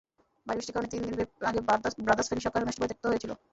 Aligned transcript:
ভারী 0.47 0.57
বৃষ্টির 0.57 0.75
কারণে 0.75 0.91
তিন 0.91 1.01
দিন 1.03 1.13
আগে 1.49 1.59
ব্রাদার্স-ফেনী 1.99 2.41
সকার 2.43 2.65
ম্যাচটি 2.65 2.79
হয়েছিল 2.81 3.01
পরিত্যক্ত। 3.03 3.39